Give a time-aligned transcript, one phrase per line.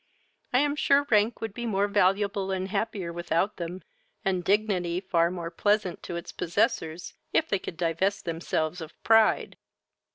[0.51, 3.83] I am sure rank would be more valuable and happier without them,
[4.25, 9.57] and dignity far more pleasant to its possessors, if they could divest themselves of pride.